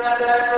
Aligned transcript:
Az 0.00 0.57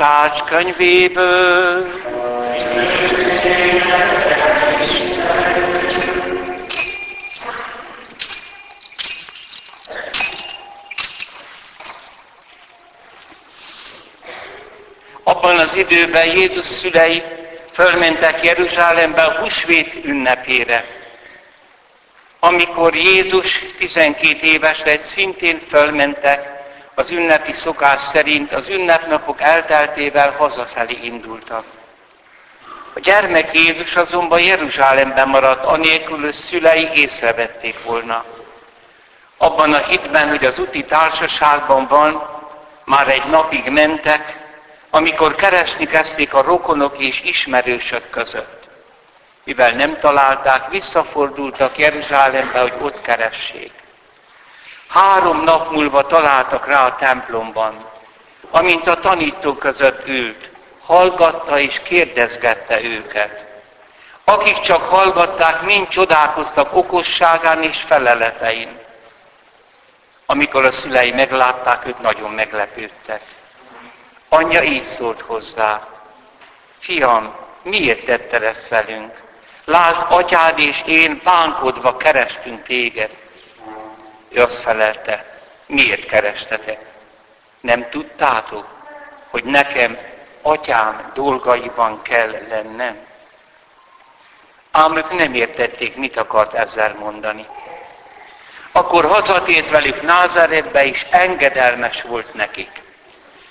Lukács 0.00 0.42
könyvéből. 0.42 1.86
Abban 15.22 15.58
az 15.58 15.74
időben 15.74 16.26
Jézus 16.26 16.66
szülei 16.66 17.22
fölmentek 17.72 18.44
Jeruzsálembe 18.44 19.22
a 19.22 19.40
húsvét 19.40 20.04
ünnepére. 20.04 20.84
Amikor 22.38 22.94
Jézus 22.94 23.60
12 23.78 24.38
éves 24.42 24.82
lett, 24.84 25.02
szintén 25.02 25.60
fölmentek, 25.68 26.59
az 27.00 27.10
ünnepi 27.10 27.52
szokás 27.52 28.02
szerint 28.02 28.52
az 28.52 28.68
ünnepnapok 28.68 29.40
elteltével 29.40 30.34
hazafelé 30.38 30.98
indultak. 31.02 31.64
A 32.94 33.00
gyermek 33.00 33.54
Jézus 33.54 33.94
azonban 33.96 34.40
Jeruzsálemben 34.40 35.28
maradt, 35.28 35.64
anélkül, 35.64 36.20
hogy 36.20 36.32
szülei 36.32 36.88
észrevették 36.94 37.84
volna. 37.84 38.24
Abban 39.36 39.72
a 39.72 39.78
hitben, 39.78 40.28
hogy 40.28 40.44
az 40.44 40.58
úti 40.58 40.84
társaságban 40.84 41.86
van, 41.86 42.22
már 42.84 43.08
egy 43.08 43.26
napig 43.26 43.68
mentek, 43.68 44.38
amikor 44.90 45.34
keresni 45.34 45.86
kezdték 45.86 46.34
a 46.34 46.42
rokonok 46.42 46.98
és 46.98 47.22
ismerősök 47.22 48.10
között. 48.10 48.68
Mivel 49.44 49.70
nem 49.70 49.98
találták, 49.98 50.70
visszafordultak 50.70 51.78
Jeruzsálembe, 51.78 52.60
hogy 52.60 52.74
ott 52.80 53.00
keressék. 53.00 53.79
Három 54.90 55.42
nap 55.42 55.70
múlva 55.70 56.06
találtak 56.06 56.66
rá 56.66 56.86
a 56.86 56.96
templomban, 56.96 57.84
amint 58.50 58.86
a 58.86 59.00
tanítók 59.00 59.58
között 59.58 60.08
ült, 60.08 60.50
hallgatta 60.82 61.58
és 61.58 61.80
kérdezgette 61.82 62.82
őket. 62.82 63.44
Akik 64.24 64.60
csak 64.60 64.82
hallgatták, 64.82 65.62
mind 65.62 65.88
csodálkoztak 65.88 66.76
okosságán 66.76 67.62
és 67.62 67.80
feleletein. 67.80 68.78
Amikor 70.26 70.64
a 70.64 70.72
szülei 70.72 71.12
meglátták, 71.12 71.86
ők 71.86 72.00
nagyon 72.00 72.30
meglepődtek. 72.30 73.22
Anyja 74.28 74.62
így 74.62 74.84
szólt 74.84 75.20
hozzá, 75.20 75.86
fiam, 76.78 77.34
miért 77.62 78.04
tetted 78.04 78.42
ezt 78.42 78.68
velünk? 78.68 79.12
Lásd, 79.64 80.00
atyád 80.08 80.58
és 80.58 80.82
én 80.86 81.20
bánkodva 81.24 81.96
kerestünk 81.96 82.62
téged. 82.62 83.10
Ő 84.30 84.42
azt 84.42 84.60
felelte, 84.60 85.24
miért 85.66 86.06
kerestetek? 86.06 86.84
Nem 87.60 87.88
tudtátok, 87.88 88.66
hogy 89.30 89.44
nekem 89.44 89.98
atyám 90.42 91.10
dolgaiban 91.14 92.02
kell 92.02 92.30
lennem? 92.48 92.96
Ám 94.70 94.96
ők 94.96 95.18
nem 95.18 95.34
értették, 95.34 95.96
mit 95.96 96.16
akart 96.16 96.54
ezzel 96.54 96.94
mondani. 96.98 97.46
Akkor 98.72 99.04
hazatért 99.04 99.70
velük 99.70 100.02
Názáretbe, 100.02 100.86
és 100.86 101.06
engedelmes 101.10 102.02
volt 102.02 102.34
nekik. 102.34 102.82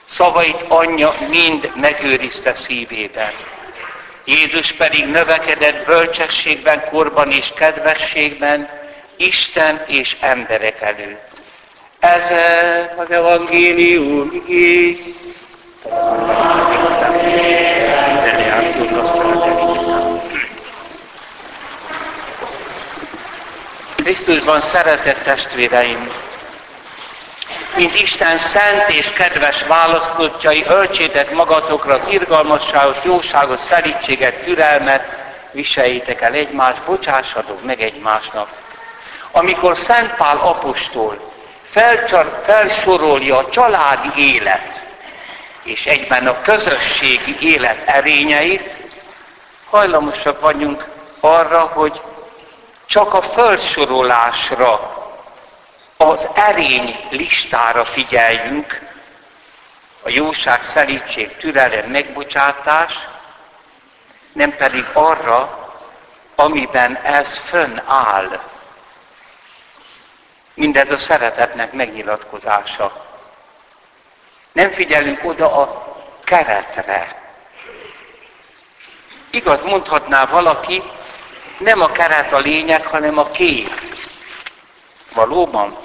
Szavait 0.05 0.65
anyja 0.67 1.15
mind 1.29 1.71
megőrizte 1.75 2.55
szívében. 2.55 3.31
Jézus 4.25 4.71
pedig 4.71 5.05
növekedett 5.05 5.85
bölcsességben, 5.85 6.89
korban 6.89 7.31
és 7.31 7.51
kedvességben, 7.55 8.78
Isten 9.19 9.83
és 9.87 10.17
emberek 10.19 10.81
előtt. 10.81 11.27
Ez 11.99 12.21
az 12.97 13.11
evangélium 13.11 14.43
így. 14.49 15.15
Krisztusban 23.95 24.61
szeretett 24.61 25.23
testvéreim, 25.23 26.11
mint 27.75 28.01
Isten 28.01 28.37
szent 28.37 28.89
és 28.89 29.11
kedves 29.11 29.63
választottjai, 29.63 30.63
öltsétek 30.67 31.31
magatokra 31.31 31.93
az 31.93 32.07
irgalmasságot, 32.09 33.03
jóságot, 33.03 33.59
szerítséget, 33.59 34.35
türelmet, 34.35 35.03
viseljétek 35.51 36.21
el 36.21 36.33
egymást, 36.33 36.83
bocsássatok 36.83 37.63
meg 37.63 37.81
egymásnak. 37.81 38.67
Amikor 39.31 39.77
Szent 39.77 40.15
Pál 40.15 40.37
apostol 40.37 41.31
felcsar, 41.69 42.41
felsorolja 42.45 43.37
a 43.37 43.49
családi 43.49 44.33
élet 44.33 44.79
és 45.63 45.85
egyben 45.85 46.27
a 46.27 46.41
közösségi 46.41 47.37
élet 47.41 47.89
erényeit, 47.89 48.77
hajlamosak 49.69 50.39
vagyunk 50.39 50.87
arra, 51.19 51.59
hogy 51.59 52.01
csak 52.85 53.13
a 53.13 53.21
felsorolásra 53.21 54.97
az 55.97 56.27
erény 56.33 57.07
listára 57.09 57.85
figyeljünk, 57.85 58.87
a 60.01 60.09
jóság, 60.09 60.63
szelítség, 60.63 61.37
türelem, 61.37 61.89
megbocsátás, 61.89 62.93
nem 64.33 64.55
pedig 64.55 64.85
arra, 64.93 65.67
amiben 66.35 66.95
ez 66.95 67.37
fönn 67.37 67.79
áll. 67.85 68.39
Mindez 70.59 70.91
a 70.91 70.97
szeretetnek 70.97 71.73
megnyilatkozása. 71.73 73.05
Nem 74.51 74.71
figyelünk 74.71 75.23
oda 75.23 75.55
a 75.55 75.95
keretre. 76.23 77.21
Igaz, 79.29 79.63
mondhatná 79.63 80.25
valaki, 80.25 80.83
nem 81.57 81.81
a 81.81 81.91
keret 81.91 82.33
a 82.33 82.39
lényeg, 82.39 82.85
hanem 82.85 83.17
a 83.17 83.31
kép. 83.31 83.81
Valóban? 85.13 85.77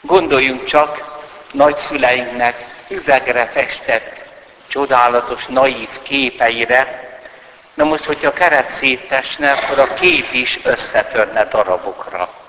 Gondoljunk 0.00 0.64
csak 0.64 1.20
nagyszüleinknek 1.52 2.84
üvegre 2.88 3.46
festett, 3.46 4.24
csodálatos, 4.68 5.46
naív 5.46 5.88
képeire. 6.02 7.08
Na 7.74 7.84
most, 7.84 8.04
hogyha 8.04 8.28
a 8.28 8.32
keret 8.32 8.68
szétesne, 8.68 9.52
akkor 9.52 9.78
a 9.78 9.94
kép 9.94 10.32
is 10.32 10.60
összetörne 10.62 11.44
darabokra. 11.44 12.39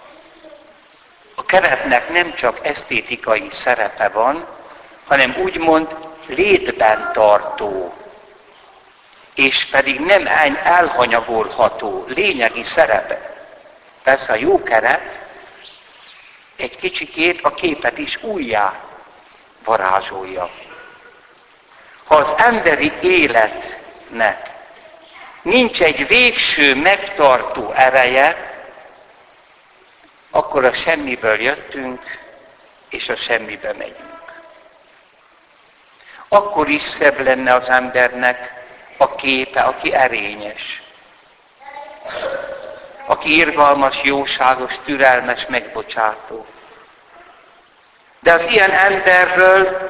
Keretnek 1.52 2.10
nem 2.10 2.34
csak 2.34 2.66
esztétikai 2.68 3.48
szerepe 3.52 4.10
van, 4.10 4.48
hanem 5.06 5.36
úgymond 5.44 5.96
létben 6.28 7.10
tartó, 7.14 7.94
és 9.36 9.66
pedig 9.66 10.00
nem 10.00 10.28
elhanyagolható 10.64 12.06
lényegi 12.08 12.64
szerepe. 12.64 13.46
Persze 14.04 14.32
a 14.32 14.36
jó 14.36 14.64
keret 14.64 15.20
egy 16.56 16.78
kicsikét 16.78 17.42
a 17.42 17.54
képet 17.54 17.98
is 17.98 18.24
újjá 18.24 18.80
varázsolja. 19.64 20.50
Ha 22.04 22.16
az 22.16 22.34
emberi 22.38 22.92
életnek 23.02 24.50
nincs 25.42 25.82
egy 25.82 26.08
végső 26.08 26.76
megtartó 26.76 27.72
ereje, 27.76 28.51
akkor 30.32 30.66
a 30.66 30.74
semmiből 30.74 31.42
jöttünk, 31.42 32.02
és 32.90 33.10
a 33.10 33.16
semmibe 33.16 33.74
megyünk. 33.74 34.10
Akkor 36.28 36.70
is 36.70 36.84
szebb 36.84 37.20
lenne 37.20 37.54
az 37.54 37.70
embernek 37.70 38.54
a 38.98 39.16
képe, 39.16 39.62
aki 39.62 39.94
erényes, 39.94 40.84
aki 43.06 43.36
irgalmas, 43.36 44.04
jóságos, 44.04 44.80
türelmes, 44.86 45.46
megbocsátó. 45.46 46.46
De 48.20 48.34
az 48.34 48.46
ilyen 48.48 48.72
emberről 48.72 49.90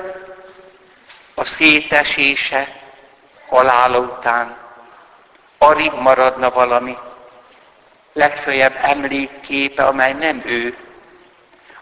a 1.35 1.43
szétesése 1.43 2.79
halála 3.47 3.97
után 3.97 4.57
arig 5.57 5.91
maradna 5.93 6.49
valami, 6.49 6.97
legfőjebb 8.13 8.77
emlékképe, 8.81 9.85
amely 9.85 10.13
nem 10.13 10.41
ő, 10.45 10.77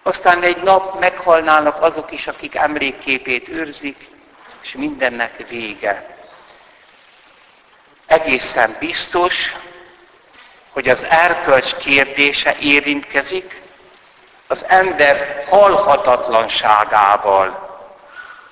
Aztán 0.03 0.43
egy 0.43 0.63
nap 0.63 0.99
meghalnának 0.99 1.81
azok 1.81 2.11
is, 2.11 2.27
akik 2.27 2.55
emlékképét 2.55 3.47
őrzik, 3.47 4.09
és 4.61 4.75
mindennek 4.75 5.47
vége. 5.49 6.17
Egészen 8.05 8.75
biztos, 8.79 9.55
hogy 10.69 10.89
az 10.89 11.05
erkölcs 11.09 11.75
kérdése 11.75 12.55
érintkezik 12.59 13.61
az 14.47 14.65
ember 14.67 15.45
halhatatlanságával, 15.49 17.67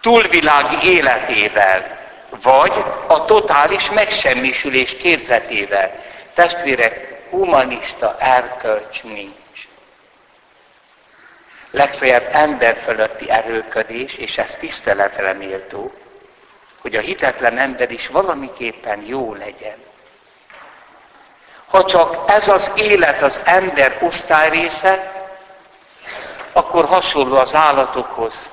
túlvilági 0.02 0.88
életével, 0.88 1.98
vagy 2.42 2.74
a 3.08 3.26
totális 3.26 3.90
megsemmisülés 3.90 4.98
képzetével. 4.98 6.04
Testvérek, 6.34 7.17
humanista 7.30 8.16
erkölcs 8.20 9.04
nincs. 9.04 9.68
Legfeljebb 11.72 12.30
ember 12.32 12.78
fölötti 12.84 13.30
erőködés, 13.30 14.14
és 14.14 14.38
ez 14.38 14.56
tiszteletre 14.60 15.34
méltó, 15.34 15.94
hogy 16.82 16.96
a 16.96 17.00
hitetlen 17.02 17.58
ember 17.58 17.92
is 17.92 18.08
valamiképpen 18.08 19.02
jó 19.06 19.34
legyen. 19.34 19.78
Ha 21.68 21.86
csak 21.86 22.24
ez 22.32 22.48
az 22.48 22.72
élet 22.76 23.22
az 23.22 23.42
ember 23.44 23.98
osztály 24.02 24.50
része, 24.50 25.12
akkor 26.52 26.86
hasonló 26.86 27.36
az 27.36 27.56
állatokhoz. 27.56 28.50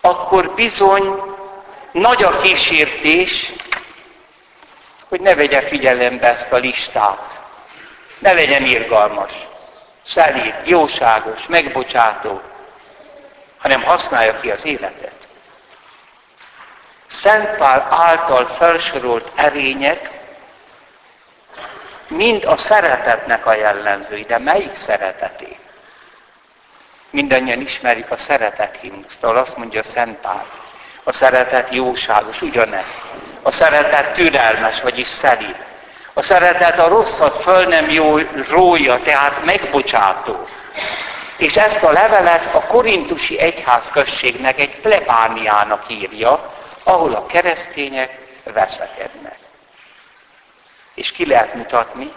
Akkor 0.00 0.50
bizony 0.50 1.34
nagy 1.92 2.22
a 2.22 2.38
kísértés, 2.38 3.52
hogy 5.14 5.22
ne 5.22 5.34
vegye 5.34 5.60
figyelembe 5.60 6.34
ezt 6.34 6.52
a 6.52 6.56
listát. 6.56 7.40
Ne 8.18 8.32
legyen 8.32 8.64
irgalmas, 8.64 9.32
szelíd, 10.06 10.54
jóságos, 10.64 11.46
megbocsátó, 11.46 12.40
hanem 13.58 13.82
használja 13.82 14.40
ki 14.40 14.50
az 14.50 14.64
életet. 14.64 15.14
Szent 17.06 17.56
Pál 17.56 17.86
által 17.90 18.46
felsorolt 18.46 19.32
erények 19.34 20.10
mind 22.08 22.44
a 22.44 22.56
szeretetnek 22.56 23.46
a 23.46 23.54
jellemzői, 23.54 24.22
de 24.22 24.38
melyik 24.38 24.76
szereteté? 24.76 25.58
Mindannyian 27.10 27.60
ismerjük 27.60 28.10
a 28.10 28.16
szeretet 28.16 28.78
himnuszt, 28.80 29.24
ahol 29.24 29.36
azt 29.36 29.56
mondja 29.56 29.80
a 29.80 29.84
Szent 29.84 30.18
Pál. 30.18 30.46
A 31.04 31.12
szeretet 31.12 31.74
jóságos, 31.74 32.42
ugyanez. 32.42 33.02
A 33.46 33.50
szeretet 33.50 34.12
türelmes, 34.12 34.80
vagyis 34.80 35.08
szelíd. 35.08 35.56
A 36.12 36.22
szeretet 36.22 36.78
a 36.78 36.88
rosszat 36.88 37.42
föl 37.42 37.64
nem 37.64 37.90
jó, 37.90 38.18
rója, 38.48 39.02
tehát 39.02 39.44
megbocsátó. 39.44 40.48
És 41.36 41.56
ezt 41.56 41.82
a 41.82 41.92
levelet 41.92 42.54
a 42.54 42.60
korintusi 42.60 43.38
egyházközségnek 43.38 44.60
egy 44.60 44.80
plebániának 44.80 45.84
írja, 45.88 46.52
ahol 46.84 47.14
a 47.14 47.26
keresztények 47.26 48.18
veszekednek. 48.52 49.38
És 50.94 51.12
ki 51.12 51.26
lehet 51.26 51.54
mutatni, 51.54 52.12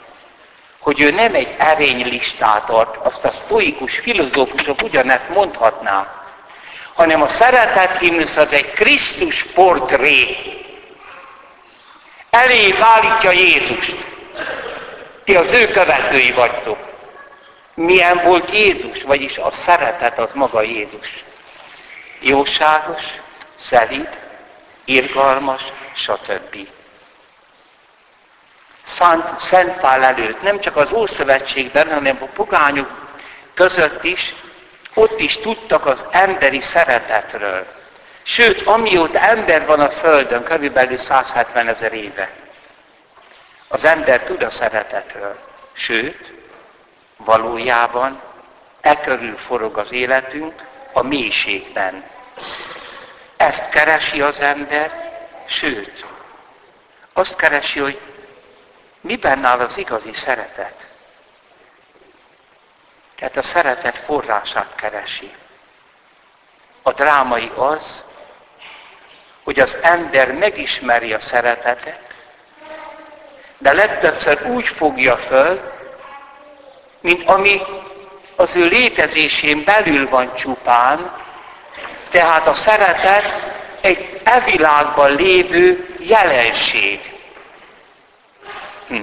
hogy 0.79 1.01
ő 1.01 1.12
nem 1.12 1.35
egy 1.35 1.56
erénylistát 1.57 2.69
ad, 2.69 3.00
azt 3.03 3.24
a 3.24 3.31
sztoikus 3.31 3.97
filozófusok 3.97 4.81
ugyanezt 4.83 5.29
mondhatná, 5.29 6.13
hanem 6.94 7.21
a 7.21 7.27
szeretet 7.27 7.97
himnusz 7.97 8.35
az 8.35 8.51
egy 8.51 8.71
Krisztus 8.71 9.44
portré. 9.44 10.38
Elé 12.44 12.75
állítja 12.80 13.31
Jézust. 13.31 14.07
Ti 15.24 15.36
az 15.36 15.51
ő 15.51 15.68
követői 15.68 16.31
vagytok. 16.31 16.78
Milyen 17.74 18.22
volt 18.24 18.51
Jézus, 18.51 19.04
vagyis 19.04 19.38
a 19.38 19.51
szeretet 19.51 20.19
az 20.19 20.31
maga 20.34 20.62
Jézus. 20.62 21.24
Jóságos, 22.19 23.04
szelíd, 23.56 24.10
irgalmas, 24.86 25.62
stb. 25.95 26.68
Szent, 28.86 29.39
Szent 29.39 29.80
Pál 29.80 30.04
előtt, 30.04 30.42
nem 30.42 30.60
csak 30.60 30.75
az 30.75 30.92
Ószövetségben, 30.92 31.94
hanem 31.94 32.18
a 32.22 32.25
pogányok 32.25 32.89
között 33.54 34.04
is, 34.04 34.34
ott 34.94 35.19
is 35.19 35.38
tudtak 35.38 35.86
az 35.86 36.06
emberi 36.12 36.62
szeretetről. 36.62 37.76
Sőt, 38.29 38.62
amióta 38.62 39.19
ember 39.19 39.65
van 39.65 39.79
a 39.79 39.89
Földön, 39.89 40.44
körülbelül 40.44 40.97
170 40.97 41.68
ezer 41.68 41.94
éve, 41.94 42.31
az 43.68 43.83
ember 43.83 44.24
tud 44.24 44.44
a 44.44 44.50
szeretetről. 44.50 45.39
Sőt, 45.74 46.33
valójában 47.18 48.21
e 48.81 49.00
körül 49.00 49.38
forog 49.38 49.77
az 49.77 49.91
életünk 49.91 50.63
a 50.94 51.01
mélységben. 51.01 52.03
Ezt 53.38 53.69
keresi 53.69 54.21
az 54.21 54.39
ember, 54.39 55.12
sőt, 55.45 56.06
azt 57.13 57.35
keresi, 57.35 57.79
hogy 57.79 58.00
miben 59.01 59.45
áll 59.45 59.59
az 59.59 59.77
igazi 59.77 60.13
szeretet. 60.13 60.88
Tehát 63.15 63.38
a 63.38 63.44
szeretet 63.44 63.97
forrását 63.97 64.75
keresi. 64.75 65.35
A 66.81 66.91
drámai 66.91 67.51
az, 67.56 68.06
hogy 69.47 69.59
az 69.59 69.77
ember 69.81 70.33
megismeri 70.33 71.13
a 71.13 71.19
szeretetet, 71.19 71.99
de 73.57 73.73
legtöbbször 73.73 74.45
úgy 74.45 74.67
fogja 74.67 75.17
föl, 75.17 75.71
mint 77.01 77.29
ami 77.29 77.61
az 78.35 78.55
ő 78.55 78.65
létezésén 78.65 79.63
belül 79.63 80.09
van 80.09 80.35
csupán, 80.35 81.11
tehát 82.09 82.47
a 82.47 82.53
szeretet 82.53 83.23
egy 83.81 84.21
evilágban 84.23 85.15
lévő 85.15 85.95
jelenség. 86.00 87.13
Hm. 88.88 89.01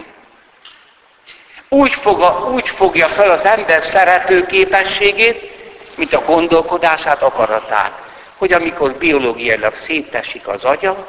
Úgy, 1.68 1.92
fog, 1.92 2.48
úgy 2.52 2.68
fogja 2.68 3.08
fel 3.08 3.30
az 3.30 3.44
ember 3.44 3.82
szerető 3.82 4.46
képességét, 4.46 5.52
mint 5.96 6.14
a 6.14 6.24
gondolkodását, 6.24 7.22
akaratát. 7.22 8.03
Hogy 8.36 8.52
amikor 8.52 8.94
biológiailag 8.94 9.74
szétesik 9.74 10.48
az 10.48 10.64
agya, 10.64 11.08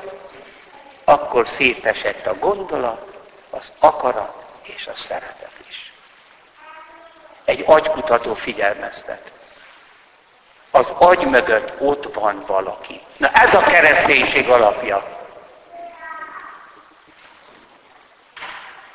akkor 1.03 1.47
szétesett 1.47 2.25
a 2.25 2.35
gondolat, 2.39 3.17
az 3.49 3.71
akarat 3.79 4.45
és 4.61 4.87
a 4.87 4.95
szeretet 4.95 5.53
is. 5.69 5.93
Egy 7.45 7.63
agykutató 7.67 8.33
figyelmeztet 8.33 9.31
az 10.75 10.93
agy 10.97 11.25
mögött 11.25 11.73
ott 11.79 12.13
van 12.13 12.43
valaki. 12.47 13.01
Na 13.17 13.29
ez 13.31 13.53
a 13.53 13.59
kereszténység 13.59 14.49
alapja. 14.49 15.03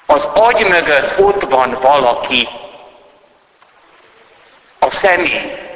Az 0.06 0.24
agy 0.24 0.68
mögött 0.68 1.18
ott 1.18 1.42
van 1.42 1.78
valaki. 1.80 2.48
A 4.78 4.90
személy. 4.90 5.69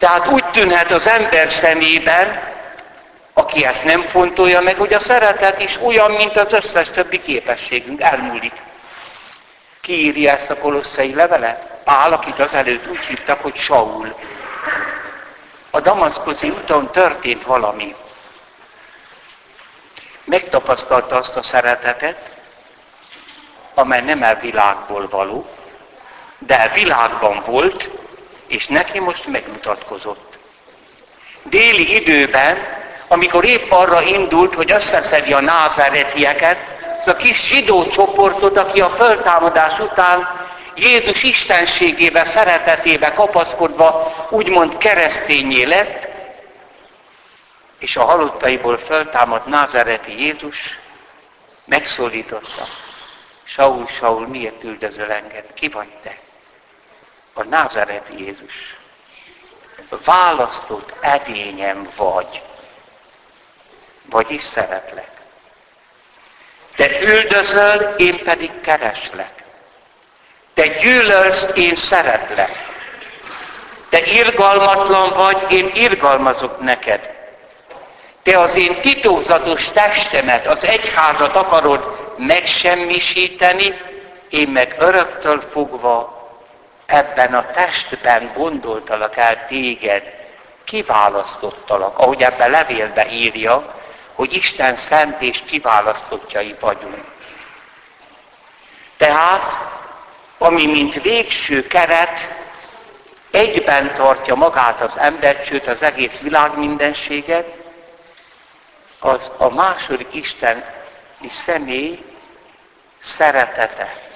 Tehát 0.00 0.26
úgy 0.26 0.44
tűnhet 0.44 0.90
az 0.90 1.06
ember 1.06 1.50
szemében, 1.50 2.42
aki 3.32 3.64
ezt 3.64 3.84
nem 3.84 4.02
fontolja 4.02 4.60
meg, 4.60 4.76
hogy 4.76 4.92
a 4.92 5.00
szeretet 5.00 5.62
is 5.62 5.78
olyan, 5.82 6.10
mint 6.10 6.36
az 6.36 6.52
összes 6.52 6.90
többi 6.90 7.22
képességünk, 7.22 8.00
elmúlik. 8.00 8.52
Ki 9.80 10.04
írja 10.04 10.32
ezt 10.32 10.50
a 10.50 10.58
kolosszai 10.58 11.14
levelet? 11.14 11.66
Pál, 11.84 12.12
akit 12.12 12.38
azelőtt 12.38 12.88
úgy 12.88 13.04
hívtak, 13.04 13.42
hogy 13.42 13.56
Saul. 13.56 14.14
A 15.70 15.80
damaszkozi 15.80 16.48
úton 16.48 16.90
történt 16.90 17.42
valami. 17.42 17.94
Megtapasztalta 20.24 21.16
azt 21.16 21.36
a 21.36 21.42
szeretetet, 21.42 22.30
amely 23.74 24.00
nem 24.00 24.22
el 24.22 24.38
világból 24.40 25.08
való, 25.08 25.48
de 26.38 26.70
világban 26.74 27.42
volt, 27.46 27.90
és 28.50 28.66
neki 28.66 29.00
most 29.00 29.26
megmutatkozott. 29.26 30.38
Déli 31.42 31.94
időben, 31.94 32.58
amikor 33.08 33.44
épp 33.44 33.70
arra 33.70 34.02
indult, 34.02 34.54
hogy 34.54 34.72
összeszedje 34.72 35.36
a 35.36 35.40
názáretieket, 35.40 36.58
az 36.98 37.06
a 37.06 37.16
kis 37.16 37.48
zsidó 37.48 37.86
csoportot, 37.86 38.58
aki 38.58 38.80
a 38.80 38.90
föltámadás 38.90 39.78
után 39.78 40.48
Jézus 40.74 41.22
istenségébe, 41.22 42.24
szeretetébe 42.24 43.12
kapaszkodva 43.12 44.14
úgymond 44.30 44.76
keresztényé 44.76 45.62
lett, 45.62 46.08
és 47.78 47.96
a 47.96 48.04
halottaiból 48.04 48.78
föltámadt 48.78 49.46
názereti 49.46 50.22
Jézus 50.22 50.78
megszólította. 51.64 52.64
Saul, 53.44 53.86
Saul, 53.86 54.26
miért 54.26 54.64
üldözöl 54.64 55.10
engem? 55.10 55.44
Ki 55.54 55.68
vagy 55.68 55.88
te? 56.02 56.18
A 57.32 57.42
názereti 57.42 58.24
Jézus. 58.24 58.76
Választott 60.04 60.94
edényem 61.00 61.88
vagy. 61.96 62.42
Vagyis 64.10 64.42
szeretlek. 64.42 65.10
Te 66.76 67.00
üldözöl, 67.02 67.94
én 67.96 68.22
pedig 68.22 68.60
kereslek. 68.60 69.42
Te 70.54 70.66
gyűlölsz, 70.66 71.46
én 71.54 71.74
szeretlek. 71.74 72.68
Te 73.88 74.04
irgalmatlan 74.04 75.10
vagy, 75.10 75.52
én 75.52 75.70
irgalmazok 75.74 76.60
neked. 76.60 77.18
Te 78.22 78.38
az 78.38 78.54
én 78.56 78.80
titokzatos 78.80 79.68
testemet, 79.68 80.46
az 80.46 80.64
egyházat 80.64 81.36
akarod 81.36 82.14
megsemmisíteni, 82.16 83.80
én 84.28 84.48
meg 84.48 84.76
öröktől 84.78 85.40
fogva 85.52 86.19
ebben 86.90 87.34
a 87.34 87.46
testben 87.50 88.32
gondoltalak 88.34 89.16
el 89.16 89.46
téged, 89.46 90.02
kiválasztottalak, 90.64 91.98
ahogy 91.98 92.22
ebben 92.22 92.50
levélbe 92.50 93.10
írja, 93.10 93.74
hogy 94.14 94.32
Isten 94.32 94.76
szent 94.76 95.20
és 95.20 95.42
kiválasztottjai 95.46 96.56
vagyunk. 96.60 97.04
Tehát, 98.96 99.42
ami 100.38 100.66
mint 100.66 101.02
végső 101.02 101.66
keret 101.66 102.38
egyben 103.30 103.94
tartja 103.94 104.34
magát 104.34 104.80
az 104.80 104.92
embert, 104.96 105.44
sőt 105.44 105.66
az 105.66 105.82
egész 105.82 106.18
világ 106.18 106.58
mindenséget, 106.58 107.46
az 108.98 109.30
a 109.36 109.48
második 109.48 110.14
Isten 110.14 110.64
személy 111.44 112.04
szeretete, 112.98 114.10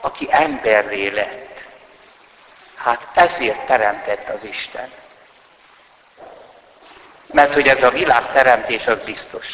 aki 0.00 0.28
emberré 0.30 1.08
lett. 1.08 1.45
Hát 2.86 3.06
ezért 3.14 3.66
teremtett 3.66 4.28
az 4.28 4.44
Isten. 4.48 4.90
Mert 7.26 7.52
hogy 7.52 7.68
ez 7.68 7.82
a 7.82 7.90
világ 7.90 8.32
teremtés 8.32 8.86
az 8.86 8.98
biztos. 9.04 9.46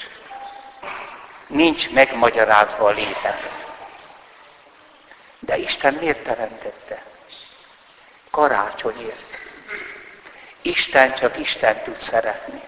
Nincs 1.46 1.90
megmagyarázva 1.90 2.84
a 2.84 2.90
létet. 2.90 3.50
De 5.38 5.56
Isten 5.56 5.94
miért 5.94 6.24
teremtette? 6.24 7.02
Karácsonyért. 8.30 9.38
Isten 10.62 11.14
csak 11.14 11.38
Isten 11.38 11.82
tud 11.82 11.96
szeretni. 11.96 12.60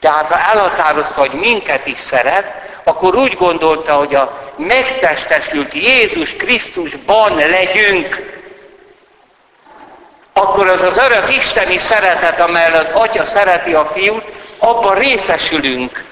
Tehát 0.00 0.26
ha 0.26 0.38
elhatározta, 0.38 1.20
hogy 1.20 1.32
minket 1.32 1.86
is 1.86 1.98
szeret, 1.98 2.80
akkor 2.84 3.14
úgy 3.14 3.34
gondolta, 3.34 3.94
hogy 3.94 4.14
a 4.14 4.52
megtestesült 4.56 5.74
Jézus 5.74 6.36
Krisztusban 6.36 7.36
legyünk, 7.36 8.35
akkor 10.36 10.68
az 10.68 10.82
az 10.82 10.96
örök 10.96 11.36
isteni 11.36 11.78
szeretet, 11.78 12.40
amely 12.40 12.72
az 12.72 12.86
Atya 12.92 13.24
szereti 13.24 13.74
a 13.74 13.86
fiút, 13.86 14.24
abban 14.58 14.94
részesülünk. 14.94 16.04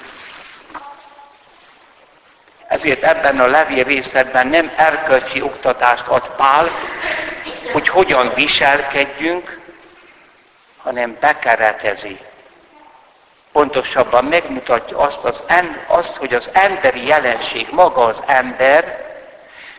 Ezért 2.67 3.03
ebben 3.03 3.39
a 3.39 3.47
levél 3.47 3.83
részletben 3.83 4.47
nem 4.47 4.71
erkölcsi 4.75 5.41
oktatást 5.41 6.07
ad 6.07 6.29
Pál, 6.37 6.69
hogy 7.71 7.87
hogyan 7.87 8.31
viselkedjünk, 8.35 9.59
hanem 10.83 11.17
bekeretezi. 11.19 12.19
Pontosabban 13.51 14.25
megmutatja 14.25 14.97
azt, 14.97 15.23
az, 15.23 15.43
azt, 15.87 16.15
hogy 16.15 16.33
az 16.33 16.49
emberi 16.53 17.07
jelenség, 17.07 17.67
maga 17.71 18.05
az 18.05 18.23
ember, 18.25 19.04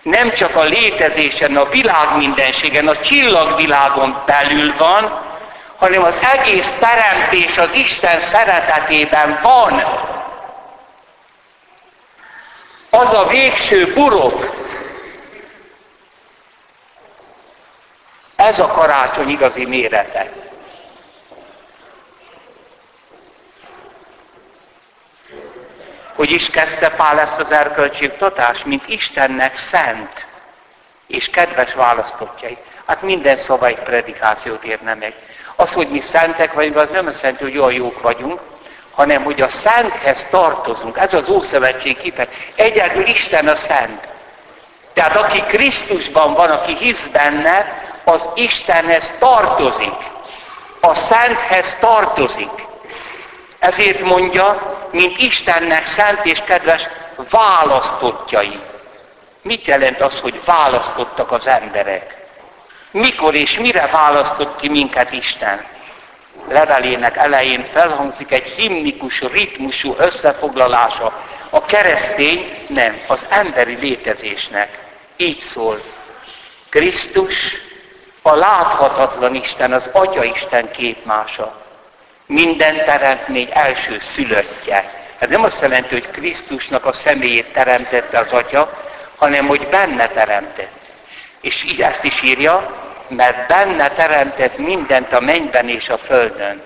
nem 0.07 0.33
csak 0.33 0.57
a 0.57 0.63
létezésen, 0.63 1.57
a 1.57 1.69
világ 1.69 2.17
mindenségen, 2.17 2.89
a 2.89 3.01
csillagvilágon 3.01 4.23
belül 4.27 4.75
van, 4.77 5.21
hanem 5.77 6.03
az 6.03 6.15
egész 6.37 6.71
teremtés 6.79 7.59
az 7.59 7.69
Isten 7.73 8.21
szeretetében 8.21 9.39
van. 9.43 9.83
Az 12.91 13.15
a 13.15 13.27
végső 13.27 13.93
burok, 13.93 14.55
ez 18.37 18.59
a 18.59 18.67
karácsony 18.67 19.29
igazi 19.29 19.65
mérete. 19.65 20.46
Hogy 26.27 26.35
is 26.35 26.51
kezdte 26.51 26.91
Pál 26.91 27.21
ezt 27.21 27.39
az 27.39 27.51
erkölcsi 27.51 28.13
mint 28.65 28.89
Istennek 28.89 29.57
szent 29.57 30.27
és 31.07 31.31
kedves 31.31 31.75
választottjai. 31.75 32.57
Hát 32.87 33.03
minden 33.03 33.37
szava 33.37 33.67
egy 33.67 33.79
predikációt 33.79 34.65
érne 34.65 34.95
meg. 34.95 35.15
Az, 35.57 35.73
hogy 35.73 35.89
mi 35.89 36.01
szentek 36.01 36.53
vagyunk, 36.53 36.77
az 36.77 36.91
nem 36.91 37.07
azt 37.07 37.21
jelenti, 37.21 37.43
hogy 37.43 37.59
olyan 37.59 37.73
jók 37.73 38.03
vagyunk, 38.03 38.41
hanem 38.91 39.25
hogy 39.25 39.41
a 39.41 39.49
szenthez 39.49 40.27
tartozunk. 40.31 40.99
Ez 40.99 41.15
az 41.15 41.29
Ószövetség 41.29 41.97
kifejez. 41.97 42.33
Egyedül 42.57 43.07
Isten 43.07 43.49
a 43.49 43.57
szent. 43.57 44.09
Tehát 44.93 45.17
aki 45.17 45.41
Krisztusban 45.41 46.35
van, 46.35 46.51
aki 46.51 46.77
hisz 46.77 47.07
benne, 47.13 47.83
az 48.05 48.21
Istenhez 48.35 49.11
tartozik. 49.19 49.97
A 50.81 50.95
szenthez 50.95 51.77
tartozik. 51.81 52.67
Ezért 53.59 54.01
mondja, 54.01 54.76
mint 54.97 55.19
Istennek 55.19 55.87
szent 55.87 56.25
és 56.25 56.43
kedves 56.45 56.89
választottjai. 57.31 58.59
Mit 59.43 59.65
jelent 59.65 60.01
az, 60.01 60.21
hogy 60.21 60.41
választottak 60.45 61.33
az 61.33 61.47
emberek? 61.47 62.17
Mikor 62.91 63.35
és 63.35 63.59
mire 63.59 63.87
választott 63.87 64.61
ki 64.61 64.69
minket 64.69 65.13
Isten? 65.13 65.65
Levelének 66.49 67.17
elején 67.17 67.65
felhangzik 67.73 68.33
egy 68.33 68.49
himnikus, 68.49 69.21
ritmusú 69.21 69.95
összefoglalása. 69.99 71.25
A 71.51 71.65
keresztény 71.65 72.67
nem, 72.69 73.01
az 73.07 73.27
emberi 73.29 73.75
létezésnek. 73.75 74.85
Így 75.17 75.39
szól. 75.39 75.83
Krisztus 76.69 77.35
a 78.23 78.35
láthatatlan 78.35 79.35
Isten, 79.35 79.73
az 79.73 79.89
Atya 79.93 80.25
Isten 80.25 80.71
képmása 80.71 81.66
minden 82.27 82.77
teremtmény 82.85 83.49
első 83.53 83.99
szülöttje. 84.01 85.05
Ez 85.19 85.29
nem 85.29 85.43
azt 85.43 85.61
jelenti, 85.61 85.89
hogy 85.89 86.11
Krisztusnak 86.11 86.87
a 86.87 86.93
személyét 86.93 87.53
teremtette 87.53 88.19
az 88.19 88.33
Atya, 88.33 88.83
hanem 89.17 89.47
hogy 89.47 89.67
benne 89.67 90.09
teremtett. 90.09 90.75
És 91.41 91.65
így 91.65 91.83
ezt 91.83 92.05
is 92.05 92.23
írja, 92.23 92.85
mert 93.09 93.49
benne 93.49 93.89
teremtett 93.89 94.59
mindent 94.59 95.13
a 95.13 95.21
mennyben 95.21 95.69
és 95.69 95.89
a 95.89 95.99
földön. 95.99 96.63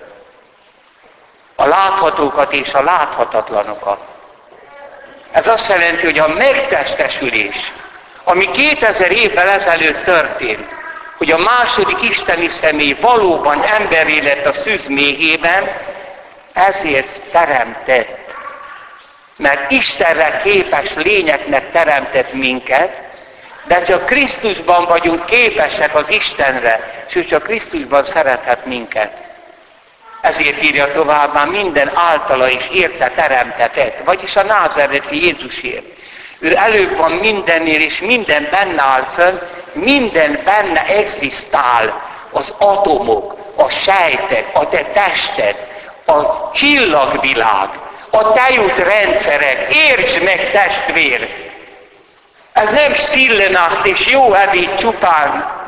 A 1.55 1.67
láthatókat 1.67 2.53
és 2.53 2.73
a 2.73 2.83
láthatatlanokat. 2.83 3.99
Ez 5.31 5.47
azt 5.47 5.69
jelenti, 5.69 6.05
hogy 6.05 6.19
a 6.19 6.27
megtestesülés, 6.27 7.73
ami 8.23 8.51
2000 8.51 9.11
évvel 9.11 9.47
ezelőtt 9.47 10.03
történt, 10.03 10.80
hogy 11.21 11.31
a 11.31 11.37
második 11.37 12.09
isteni 12.09 12.49
személy 12.61 12.97
valóban 13.01 13.63
emberé 13.63 14.19
lett 14.19 14.45
a 14.45 14.53
szűz 14.53 14.85
méhében, 14.87 15.69
ezért 16.53 17.21
teremtett. 17.31 18.35
Mert 19.35 19.71
Istenre 19.71 20.41
képes 20.43 20.93
lényeknek 20.95 21.71
teremtett 21.71 22.33
minket, 22.33 22.91
de 23.67 23.81
csak 23.81 24.05
Krisztusban 24.05 24.85
vagyunk 24.85 25.25
képesek 25.25 25.95
az 25.95 26.05
Istenre, 26.09 27.05
és 27.07 27.15
ő 27.15 27.25
csak 27.25 27.43
Krisztusban 27.43 28.03
szerethet 28.03 28.65
minket. 28.65 29.11
Ezért 30.21 30.63
írja 30.63 30.91
továbbá 30.91 31.43
minden 31.43 31.91
általa 31.93 32.49
is 32.49 32.67
érte 32.71 33.09
teremtetett, 33.09 33.97
vagyis 34.05 34.35
a 34.35 34.43
názereti 34.43 35.25
Jézusért. 35.25 35.85
Ő 36.39 36.55
előbb 36.55 36.97
van 36.97 37.11
mindennél, 37.11 37.81
és 37.81 37.99
minden 37.99 38.47
benne 38.51 38.81
áll 38.81 39.07
fönn, 39.15 39.37
minden 39.73 40.41
benne 40.45 40.85
egzisztál, 40.85 42.01
az 42.31 42.53
atomok, 42.57 43.35
a 43.55 43.69
sejtek, 43.69 44.49
a 44.53 44.67
te 44.67 44.83
tested, 44.83 45.55
a 46.05 46.51
csillagvilág, 46.51 47.69
a 48.09 48.31
tejút 48.31 48.77
rendszerek, 48.77 49.73
értsd 49.73 50.23
meg 50.23 50.51
testvér! 50.51 51.49
Ez 52.53 52.69
nem 52.69 52.93
stillenát 52.93 53.85
és 53.85 54.07
jó 54.07 54.33
evét 54.33 54.75
csupán. 54.75 55.59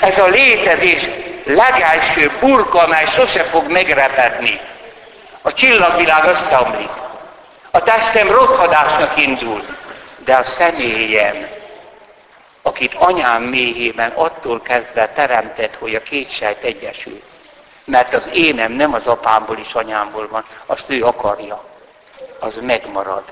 Ez 0.00 0.18
a 0.18 0.26
létezés 0.26 1.08
legelső 1.44 2.30
burka, 2.40 2.78
amely 2.82 3.06
sose 3.06 3.44
fog 3.44 3.70
megrepedni. 3.70 4.60
A 5.42 5.52
csillagvilág 5.52 6.24
összeomlik. 6.24 6.90
A 7.70 7.82
testem 7.82 8.28
rothadásnak 8.28 9.20
indul, 9.20 9.64
de 10.24 10.34
a 10.34 10.44
személyem 10.44 11.48
akit 12.62 12.94
anyám 12.94 13.42
méhében 13.42 14.10
attól 14.10 14.60
kezdve 14.60 15.08
teremtett, 15.08 15.74
hogy 15.74 15.94
a 15.94 16.02
két 16.02 16.30
sejt 16.30 16.62
egyesül. 16.62 17.22
Mert 17.84 18.14
az 18.14 18.28
énem 18.32 18.72
nem 18.72 18.94
az 18.94 19.06
apámból 19.06 19.58
és 19.58 19.72
anyámból 19.72 20.28
van, 20.28 20.44
azt 20.66 20.84
ő 20.86 21.04
akarja. 21.04 21.64
Az 22.38 22.58
megmarad. 22.60 23.24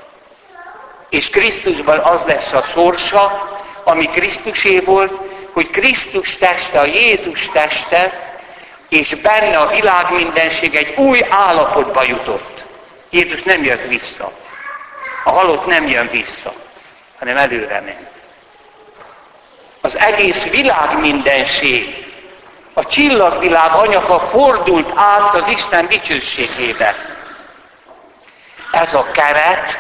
És 1.08 1.30
Krisztusban 1.30 1.99
az 1.99 2.20
lesz 2.26 2.52
a 2.52 2.62
sorsa, 2.62 3.49
ami 3.85 4.06
Krisztusé 4.06 4.80
volt, 4.80 5.12
hogy 5.52 5.70
Krisztus 5.70 6.37
teste, 6.37 6.80
a 6.80 6.85
Jézus 6.85 7.49
teste, 7.49 8.26
és 8.88 9.14
benne 9.14 9.58
a 9.58 9.66
világ 9.66 10.12
mindenség 10.12 10.75
egy 10.75 10.94
új 10.97 11.25
állapotba 11.28 12.02
jutott. 12.02 12.64
Jézus 13.11 13.42
nem 13.42 13.64
jött 13.64 13.87
vissza. 13.87 14.32
A 15.25 15.30
halott 15.30 15.66
nem 15.66 15.88
jön 15.88 16.08
vissza, 16.08 16.52
hanem 17.18 17.37
előre 17.37 17.80
ment. 17.80 18.17
Az 19.88 19.99
egész 19.99 20.42
világ 20.42 21.00
mindenség, 21.00 22.07
a 22.73 22.87
csillagvilág 22.87 23.73
anyaga 23.73 24.21
fordult 24.21 24.92
át 24.95 25.35
az 25.35 25.42
Isten 25.49 25.87
dicsőségébe. 25.87 26.95
Ez 28.73 28.95
a 28.95 29.11
keret, 29.11 29.78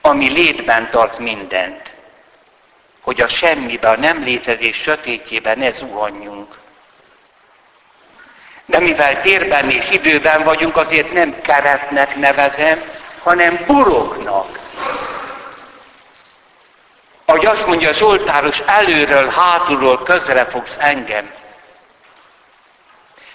ami 0.00 0.28
létben 0.28 0.90
tart 0.90 1.18
mindent. 1.18 1.92
Hogy 3.00 3.20
a 3.20 3.28
semmibe, 3.28 3.88
a 3.88 3.96
nem 3.96 4.22
létezés 4.22 4.76
sötétjében 4.76 5.58
ne 5.58 5.72
zuhanjunk. 5.72 6.58
De 8.66 8.78
mivel 8.78 9.20
térben 9.20 9.70
és 9.70 9.90
időben 9.90 10.44
vagyunk, 10.44 10.76
azért 10.76 11.12
nem 11.12 11.40
keretnek 11.40 12.16
nevezem, 12.16 12.82
hanem 13.22 13.64
buroknak. 13.66 14.59
Ahogy 17.30 17.46
azt 17.46 17.66
mondja 17.66 17.92
Zsoltáros, 17.92 18.60
előről, 18.60 19.28
hátulról 19.28 20.02
közre 20.02 20.44
fogsz 20.44 20.76
engem. 20.80 21.30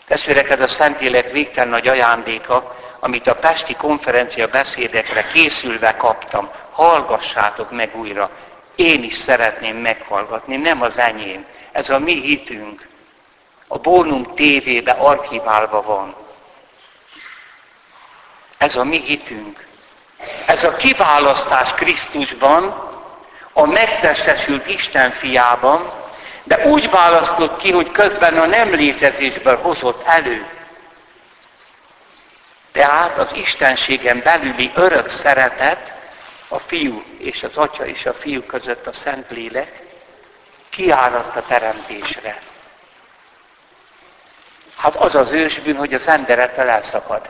Testvérek, 0.07 0.49
ez 0.49 0.59
a 0.59 0.67
Szentlélek 0.67 1.31
végtelen 1.31 1.69
nagy 1.69 1.87
ajándéka, 1.87 2.75
amit 2.99 3.27
a 3.27 3.35
Pesti 3.35 3.75
konferencia 3.75 4.47
beszédekre 4.47 5.25
készülve 5.33 5.95
kaptam. 5.95 6.49
Hallgassátok 6.71 7.71
meg 7.71 7.95
újra. 7.95 8.29
Én 8.75 9.03
is 9.03 9.17
szeretném 9.17 9.77
meghallgatni, 9.77 10.55
nem 10.55 10.81
az 10.81 10.97
enyém. 10.97 11.45
Ez 11.71 11.89
a 11.89 11.99
mi 11.99 12.21
hitünk. 12.21 12.87
A 13.67 13.77
Bónunk 13.77 14.33
tévébe 14.33 14.91
archiválva 14.91 15.81
van. 15.81 16.15
Ez 18.57 18.75
a 18.75 18.83
mi 18.83 18.99
hitünk. 18.99 19.67
Ez 20.45 20.63
a 20.63 20.75
kiválasztás 20.75 21.73
Krisztusban, 21.73 22.93
a 23.57 23.65
megtestesült 23.65 24.67
Isten 24.67 25.11
fiában, 25.11 25.91
de 26.43 26.65
úgy 26.65 26.89
választott 26.89 27.57
ki, 27.57 27.71
hogy 27.71 27.91
közben 27.91 28.37
a 28.37 28.45
nem 28.45 28.73
létezésből 28.73 29.57
hozott 29.57 30.07
elő. 30.07 30.47
Tehát 32.71 33.17
az 33.17 33.29
Istenségen 33.33 34.21
belüli 34.23 34.71
örök 34.75 35.09
szeretet, 35.09 35.93
a 36.47 36.59
fiú 36.59 37.03
és 37.17 37.43
az 37.43 37.57
atya 37.57 37.85
és 37.85 38.05
a 38.05 38.13
fiú 38.13 38.43
között 38.43 38.87
a 38.87 38.93
Szentlélek 38.93 39.81
kiáradt 40.69 41.35
a 41.35 41.45
teremtésre. 41.47 42.41
Hát 44.75 44.95
az 44.95 45.15
az 45.15 45.31
ősbűn, 45.31 45.75
hogy 45.75 45.93
az 45.93 46.07
emberettel 46.07 46.69
elszakad. 46.69 47.29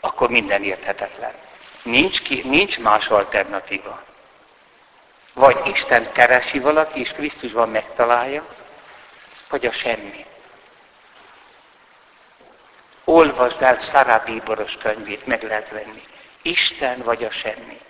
Akkor 0.00 0.30
minden 0.30 0.62
érthetetlen. 0.62 1.32
Nincs, 1.82 2.22
ki, 2.22 2.42
nincs 2.44 2.78
más 2.78 3.08
alternatíva. 3.08 4.08
Vagy 5.32 5.56
Isten 5.64 6.12
keresi 6.12 6.58
valaki, 6.58 7.00
és 7.00 7.12
Krisztusban 7.12 7.68
megtalálja, 7.68 8.44
vagy 9.48 9.66
a 9.66 9.72
semmi. 9.72 10.24
Olvasd 13.04 13.62
el 13.62 13.80
Szará 13.80 14.18
Bíboros 14.18 14.76
könyvét, 14.76 15.26
meg 15.26 15.42
lehet 15.42 15.70
venni. 15.70 16.02
Isten 16.42 17.02
vagy 17.04 17.24
a 17.24 17.30
semmi. 17.30 17.80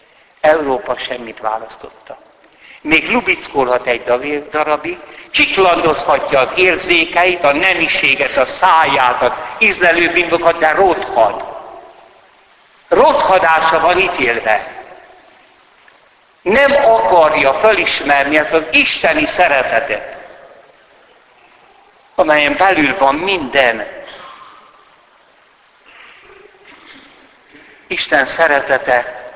Európa 0.40 0.96
semmit 0.96 1.38
választotta. 1.38 2.18
Még 2.82 3.10
lubickolhat 3.10 3.86
egy 3.86 4.04
darabig, 4.50 4.98
csiklandozhatja 5.30 6.40
az 6.40 6.50
érzékeit, 6.54 7.44
a 7.44 7.52
nemiséget, 7.52 8.36
a 8.36 8.46
száját, 8.46 9.22
az 9.22 9.32
ízlelő 9.58 10.12
bimbokat, 10.12 10.58
de 10.58 10.72
rothad. 10.72 11.44
Rothadása 12.88 13.80
van 13.80 13.98
ítélve 13.98 14.79
nem 16.42 16.72
akarja 16.72 17.54
felismerni 17.54 18.38
ezt 18.38 18.52
az 18.52 18.64
isteni 18.70 19.26
szeretetet, 19.26 20.16
amelyen 22.14 22.56
belül 22.56 22.96
van 22.98 23.14
minden. 23.14 23.86
Isten 27.86 28.26
szeretete 28.26 29.30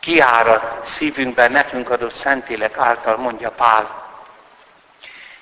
kiárat 0.00 0.86
szívünkben 0.86 1.52
nekünk 1.52 1.90
adott 1.90 2.14
Szentélek 2.14 2.78
által, 2.78 3.16
mondja 3.16 3.50
Pál. 3.50 4.00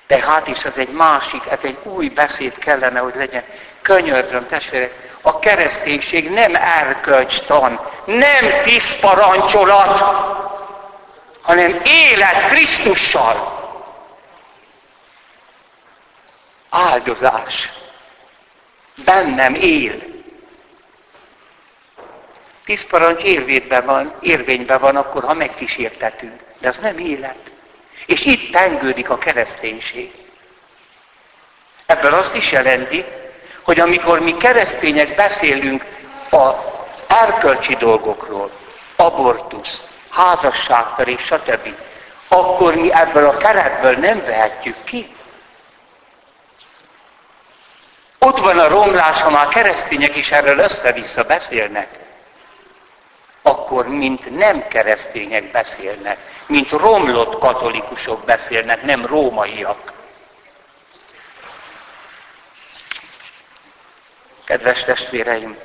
De 0.07 0.19
hát 0.19 0.47
is 0.47 0.63
ez 0.63 0.73
egy 0.75 0.91
másik, 0.91 1.45
ez 1.49 1.59
egy 1.61 1.77
új 1.83 2.09
beszéd 2.09 2.57
kellene, 2.57 2.99
hogy 2.99 3.15
legyen. 3.15 3.43
Könyörgöm, 3.81 4.47
testvérek, 4.47 5.11
a 5.21 5.39
kereszténység 5.39 6.29
nem 6.29 6.55
erkölcstan, 6.55 7.79
nem 8.05 8.61
tíz 8.63 8.95
parancsolat, 8.99 10.03
hanem 11.41 11.81
élet 11.83 12.47
Krisztussal. 12.47 13.59
Áldozás. 16.69 17.69
Bennem 19.05 19.55
él. 19.55 20.09
Tíz 22.65 22.85
parancs 22.85 23.23
érvényben 23.23 23.85
van, 23.85 24.13
érvényben 24.21 24.79
van 24.79 24.95
akkor, 24.95 25.23
ha 25.23 25.33
megkísértetünk. 25.33 26.39
De 26.59 26.69
az 26.69 26.77
nem 26.77 26.97
élet. 26.97 27.51
És 28.05 28.25
itt 28.25 28.51
tengődik 28.51 29.09
a 29.09 29.17
kereszténység. 29.17 30.11
Ebből 31.85 32.13
azt 32.13 32.35
is 32.35 32.51
jelenti, 32.51 33.05
hogy 33.61 33.79
amikor 33.79 34.19
mi 34.19 34.37
keresztények 34.37 35.15
beszélünk 35.15 35.85
a 36.31 36.71
erkölcsi 37.07 37.75
dolgokról, 37.75 38.51
abortusz, 38.95 39.83
házasságtörés, 40.11 41.21
stb. 41.21 41.75
Akkor 42.27 42.75
mi 42.75 42.93
ebből 42.93 43.25
a 43.25 43.37
keretből 43.37 43.95
nem 43.95 44.25
vehetjük 44.25 44.83
ki. 44.83 45.15
Ott 48.19 48.37
van 48.37 48.59
a 48.59 48.67
romlás, 48.67 49.21
ha 49.21 49.29
már 49.29 49.47
keresztények 49.47 50.15
is 50.15 50.31
erről 50.31 50.57
össze-vissza 50.57 51.23
beszélnek, 51.23 51.99
akkor 53.41 53.87
mint 53.87 54.37
nem 54.37 54.67
keresztények 54.67 55.51
beszélnek, 55.51 56.17
mint 56.47 56.69
romlott 56.69 57.39
katolikusok 57.39 58.25
beszélnek, 58.25 58.81
nem 58.81 59.05
rómaiak. 59.05 59.93
Kedves 64.43 64.83
testvéreim, 64.83 65.57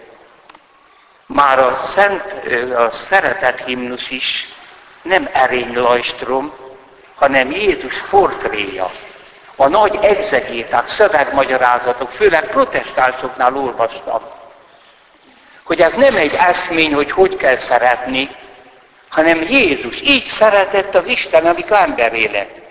már 1.27 1.59
a, 1.59 1.79
szent, 1.95 2.23
a 2.77 2.91
szeretet 2.91 3.65
himnusz 3.65 4.11
is 4.11 4.49
nem 5.03 5.29
erénylajstrom, 5.33 6.53
hanem 7.15 7.51
Jézus 7.51 8.03
portréja. 8.11 8.91
A 9.57 9.69
nagy 9.69 9.99
egzegéták, 10.03 10.89
szövegmagyarázatok, 10.89 12.11
főleg 12.11 12.47
protestánsoknál 12.49 13.57
olvastam, 13.57 14.23
hogy 15.63 15.81
ez 15.81 15.93
nem 15.93 16.17
egy 16.17 16.35
eszmény, 16.35 16.95
hogy 16.95 17.11
hogy 17.11 17.37
kell 17.37 17.57
szeretni, 17.57 18.31
hanem 19.09 19.43
Jézus 19.43 20.01
így 20.01 20.25
szeretett 20.25 20.95
az 20.95 21.07
Isten, 21.07 21.47
amikor 21.47 21.77
ember 21.77 22.13
lett. 22.13 22.65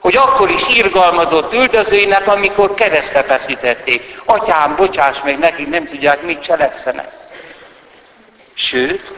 Hogy 0.00 0.16
akkor 0.16 0.50
is 0.50 0.76
irgalmazott 0.76 1.52
üldözőinek, 1.52 2.26
amikor 2.26 2.74
keresztre 2.74 3.22
feszítették. 3.22 4.20
Atyám, 4.24 4.76
bocsáss 4.76 5.20
meg 5.24 5.38
nekik, 5.38 5.68
nem 5.68 5.86
tudják, 5.86 6.22
mit 6.22 6.42
cselekszenek. 6.42 7.23
Sőt, 8.54 9.12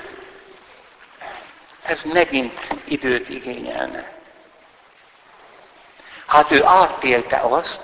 ez 1.83 2.03
megint 2.03 2.67
időt 2.85 3.29
igényelne. 3.29 4.13
Hát 6.27 6.51
ő 6.51 6.65
átélte 6.65 7.37
azt, 7.37 7.81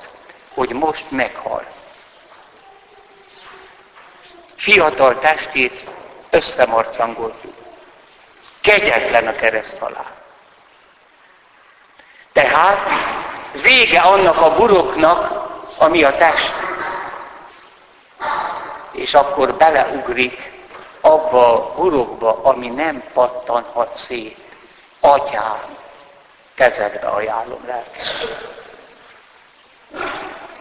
hogy 0.55 0.71
most 0.71 1.11
meghal. 1.11 1.67
Fiatal 4.57 5.19
testét 5.19 5.85
összemarcangoljuk. 6.31 7.55
Kegyetlen 8.61 9.27
a 9.27 9.35
kereszt 9.35 9.79
halál. 9.79 10.21
Tehát 12.33 12.89
vége 13.53 14.01
annak 14.01 14.41
a 14.41 14.55
buroknak, 14.55 15.49
ami 15.79 16.03
a 16.03 16.17
test. 16.17 16.55
És 18.93 19.15
akkor 19.15 19.55
beleugrik 19.55 20.52
abba 21.03 21.55
a 21.55 21.75
burokba, 21.75 22.41
ami 22.43 22.69
nem 22.69 23.03
pattanhat 23.13 23.97
szét. 24.07 24.39
Atyám, 25.01 25.77
kezedbe 26.55 27.07
ajánlom 27.07 27.61
lelkem. 27.67 28.07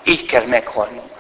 Így 0.04 0.26
kell 0.26 0.46
meghalnunk. 0.46 1.20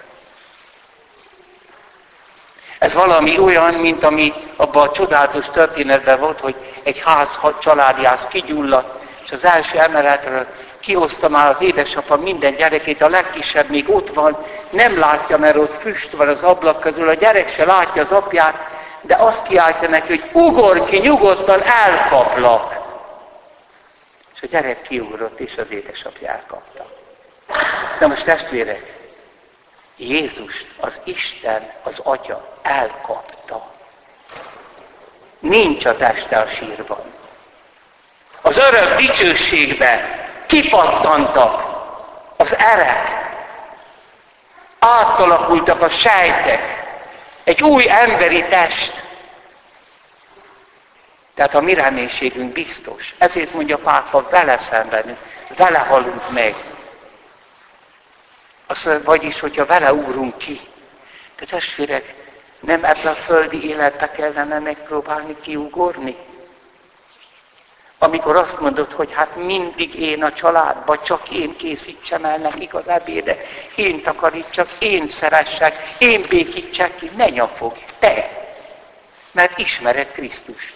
Ez 2.80 2.94
valami 2.94 3.40
olyan, 3.40 3.74
mint 3.74 4.04
ami 4.04 4.34
abban 4.56 4.88
a 4.88 4.92
csodálatos 4.92 5.46
történetben 5.50 6.20
volt, 6.20 6.40
hogy 6.40 6.56
egy 6.84 7.02
ház 7.06 7.28
családjász 7.60 8.26
kigyulladt, 8.30 9.04
és 9.26 9.32
az 9.32 9.46
első 9.46 9.80
emeletről 9.80 10.46
kihozta 10.80 11.30
már 11.30 11.50
az 11.50 11.62
édesapa 11.62 12.18
minden 12.18 12.56
gyerekét, 12.56 13.02
a 13.02 13.10
legkisebb 13.10 13.70
még 13.70 13.90
ott 13.90 14.14
van, 14.14 14.46
nem 14.70 15.00
látja, 15.00 15.38
mert 15.38 15.58
ott 15.58 15.82
füst 15.82 16.12
van 16.12 16.28
az 16.28 16.44
ablak 16.44 16.80
közül, 16.80 17.10
a 17.10 17.14
gyerek 17.14 17.54
se 17.54 17.66
látja 17.66 18.04
az 18.04 18.12
apját, 18.12 18.71
de 19.02 19.16
azt 19.16 19.44
kiáltja 19.44 19.90
neki, 19.90 20.08
hogy 20.08 20.30
ugor 20.34 20.86
ki, 20.86 20.98
nyugodtan 20.98 21.62
elkaplak. 21.64 22.80
És 24.36 24.42
a 24.42 24.46
gyerek 24.46 24.82
kiugrott, 24.82 25.40
és 25.40 25.58
az 25.58 25.66
édesapja 25.70 26.30
elkapta. 26.30 26.86
Na 28.00 28.08
most 28.08 28.26
testvérek, 28.26 29.00
Jézus, 29.96 30.66
az 30.80 31.00
Isten, 31.04 31.72
az 31.84 32.00
Atya 32.04 32.58
elkapta. 32.62 33.70
Nincs 35.40 35.86
a 35.86 35.96
teste 35.96 36.38
a 36.38 36.48
sírban. 36.48 37.04
Az 38.42 38.58
örök 38.58 38.96
dicsőségbe 38.96 40.20
kipattantak 40.46 41.64
az 42.38 42.56
erek, 42.58 43.10
átalakultak 44.80 45.82
a 45.82 45.90
sejtek, 45.90 46.81
egy 47.44 47.64
új 47.64 47.90
emberi 47.90 48.44
test. 48.44 49.10
Tehát 51.34 51.54
a 51.54 51.62
mi 51.62 51.74
reménységünk 51.74 52.52
biztos. 52.52 53.16
Ezért 53.18 53.54
mondja 53.54 53.78
pápa, 53.78 54.28
vele 54.30 54.58
szembenünk, 54.58 55.18
vele 55.58 55.80
halunk 55.80 56.30
meg. 56.32 56.56
Azt 58.68 58.90
vagyis, 59.04 59.40
hogyha 59.40 59.66
vele 59.66 59.94
ugrunk 59.94 60.38
ki. 60.38 60.60
De 61.40 61.46
testvérek, 61.46 62.14
nem 62.60 62.84
ebbe 62.84 63.10
a 63.10 63.16
földi 63.16 63.70
életbe 63.70 64.12
kellene 64.12 64.60
megpróbálni 64.60 65.36
kiugorni? 65.42 66.18
Amikor 68.04 68.36
azt 68.36 68.60
mondod, 68.60 68.92
hogy 68.92 69.14
hát 69.14 69.36
mindig 69.36 69.96
én 69.96 70.24
a 70.24 70.34
családba, 70.34 71.02
csak 71.02 71.30
én 71.30 71.56
készítsem 71.56 72.26
el 72.26 72.38
nekik 72.38 72.74
az 72.74 72.88
ebédet, 72.88 73.40
én 73.76 74.02
takarítsak, 74.02 74.70
én 74.80 75.08
szeressek, 75.08 75.96
én 75.98 76.26
békítsek 76.30 76.96
ki, 76.96 77.12
ne 77.16 77.30
nyafog, 77.30 77.78
te! 78.00 78.30
Mert 79.32 79.58
ismered 79.58 80.12
Krisztust. 80.12 80.74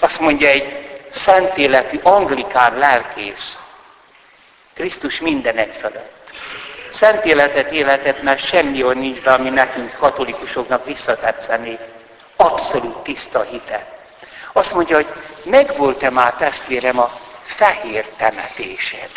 Azt 0.00 0.20
mondja 0.20 0.48
egy 0.48 0.88
szent 1.10 1.56
életű 1.56 1.98
anglikár 2.02 2.76
lelkész, 2.76 3.58
Krisztus 4.74 5.20
mindenek 5.20 5.72
fölött. 5.72 6.30
Szent 6.92 7.24
életet 7.24 7.72
életet, 7.72 8.22
mert 8.22 8.44
semmi 8.44 8.82
olyan 8.84 8.98
nincs 8.98 9.20
be, 9.20 9.32
ami 9.32 9.50
nekünk 9.50 9.96
katolikusoknak 9.98 10.84
visszatetszené. 10.84 11.78
Abszolút 12.36 12.96
tiszta 12.96 13.42
hite. 13.42 14.00
Azt 14.52 14.72
mondja, 14.72 14.96
hogy 14.96 15.08
megvolt-e 15.44 16.10
már 16.10 16.34
testvérem 16.34 16.98
a 16.98 17.12
fehér 17.44 18.08
temetésed? 18.16 19.10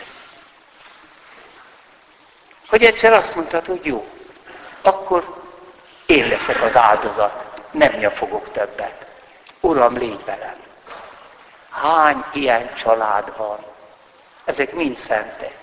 Hogy 2.68 2.84
egyszer 2.84 3.14
azt 3.14 3.36
mondtad, 3.36 3.66
hogy 3.66 3.86
jó, 3.86 4.08
akkor 4.82 5.44
én 6.06 6.28
leszek 6.28 6.62
az 6.62 6.76
áldozat, 6.76 7.62
nem 7.72 7.94
nyafogok 7.94 8.52
többet. 8.52 9.06
Uram, 9.60 9.98
légy 9.98 10.26
velem. 10.26 10.56
Hány 11.70 12.24
ilyen 12.34 12.74
család 12.76 13.38
van? 13.38 13.60
Ezek 14.46 14.74
mind 14.74 14.98
szentek. 14.98 15.58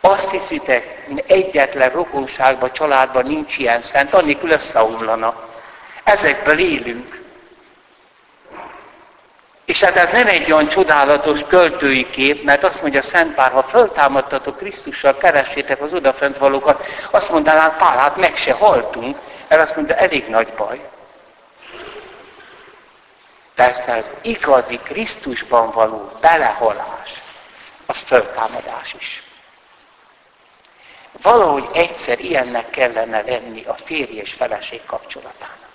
Azt 0.00 0.30
hiszitek, 0.30 1.04
hogy 1.06 1.24
egyetlen 1.26 1.90
rokonságban, 1.90 2.72
családban 2.72 3.26
nincs 3.26 3.58
ilyen 3.58 3.82
szent, 3.82 4.14
annélkül 4.14 4.50
összeomlana. 4.50 5.48
Ezekből 6.04 6.58
élünk. 6.58 7.21
És 9.72 9.80
hát 9.82 9.96
ez 9.96 10.12
nem 10.12 10.26
egy 10.26 10.52
olyan 10.52 10.68
csodálatos 10.68 11.40
költői 11.48 12.10
kép, 12.10 12.42
mert 12.42 12.64
azt 12.64 12.82
mondja 12.82 13.02
Szent 13.02 13.34
Pár, 13.34 13.52
ha 13.52 13.62
föltámadtatok 13.62 14.56
Krisztussal, 14.56 15.16
keressétek 15.16 15.82
az 15.82 15.92
odafent 15.92 16.38
valókat, 16.38 16.86
azt 17.10 17.30
mondanánk, 17.30 17.76
Pál, 17.76 17.96
hát 17.98 18.16
meg 18.16 18.36
se 18.36 18.52
haltunk, 18.52 19.18
mert 19.48 19.62
azt 19.62 19.76
mondja, 19.76 19.94
elég 19.94 20.28
nagy 20.28 20.48
baj. 20.48 20.88
Persze 23.54 23.92
az 23.92 24.10
igazi 24.22 24.78
Krisztusban 24.78 25.70
való 25.70 26.12
belehalás, 26.20 27.22
az 27.86 27.96
föltámadás 28.06 28.94
is. 28.98 29.22
Valahogy 31.22 31.68
egyszer 31.72 32.20
ilyennek 32.20 32.70
kellene 32.70 33.22
lenni 33.22 33.64
a 33.64 33.74
férj 33.84 34.16
és 34.18 34.32
feleség 34.32 34.84
kapcsolatának 34.86 35.71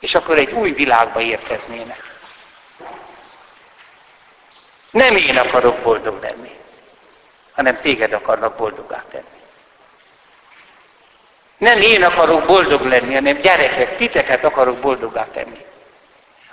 és 0.00 0.14
akkor 0.14 0.38
egy 0.38 0.50
új 0.52 0.70
világba 0.70 1.20
érkeznének. 1.20 2.16
Nem 4.90 5.16
én 5.16 5.36
akarok 5.36 5.78
boldog 5.78 6.22
lenni, 6.22 6.56
hanem 7.52 7.80
téged 7.80 8.12
akarnak 8.12 8.56
boldogá 8.56 9.04
tenni. 9.10 9.38
Nem 11.58 11.80
én 11.80 12.04
akarok 12.04 12.46
boldog 12.46 12.84
lenni, 12.84 13.14
hanem 13.14 13.40
gyerekek, 13.40 13.96
titeket 13.96 14.44
akarok 14.44 14.78
boldogá 14.78 15.26
tenni. 15.32 15.64